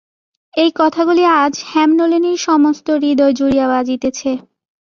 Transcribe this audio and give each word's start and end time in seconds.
এই 0.53 0.69
কথাগুলি 0.75 1.23
আজ 1.41 1.53
হেমনলিনীর 1.71 2.39
সমস্ত 2.39 2.87
হৃদয় 3.01 3.33
জুড়িয়া 3.33 3.65
বাজিতেছে। 3.67 4.31